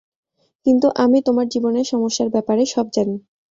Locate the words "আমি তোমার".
1.03-1.45